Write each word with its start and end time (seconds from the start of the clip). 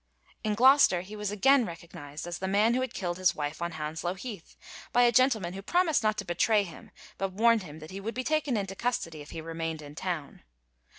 In 0.43 0.55
Gloucester 0.55 1.01
he 1.01 1.15
was 1.15 1.29
again 1.29 1.63
recognized 1.63 2.25
as 2.25 2.39
the 2.39 2.47
man 2.47 2.73
who 2.73 2.81
had 2.81 2.95
killed 2.95 3.19
his 3.19 3.35
wife 3.35 3.61
on 3.61 3.73
Hounslow 3.73 4.15
Heath, 4.15 4.55
by 4.91 5.03
a 5.03 5.11
gentleman 5.11 5.53
who 5.53 5.61
promised 5.61 6.01
not 6.01 6.17
to 6.17 6.25
betray 6.25 6.63
him, 6.63 6.89
but 7.19 7.33
warned 7.33 7.61
him 7.61 7.77
that 7.77 7.91
he 7.91 7.99
would 7.99 8.15
be 8.15 8.23
taken 8.23 8.57
into 8.57 8.73
custody 8.75 9.21
if 9.21 9.29
he 9.29 9.41
remained 9.41 9.83
in 9.83 9.93
town. 9.93 10.41